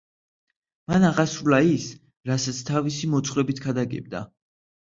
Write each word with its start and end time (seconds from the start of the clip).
მან 0.91 1.03
აღასრულა 1.09 1.59
ის, 1.73 1.85
რასაც 2.31 2.63
თავისი 2.71 3.13
მოძღვრებით 3.15 3.63
ქადაგებდა. 3.67 4.25